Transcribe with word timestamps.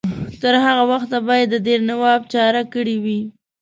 تر 0.41 0.53
هغه 0.65 0.83
وخته 0.91 1.17
به 1.25 1.33
یې 1.39 1.45
د 1.49 1.55
دیر 1.65 1.79
نواب 1.89 2.21
چاره 2.33 2.61
کړې 2.73 2.95
وي. 3.03 3.21